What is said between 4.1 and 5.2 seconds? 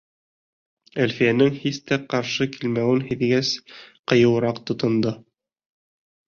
ҡыйыуыраҡ тотондо.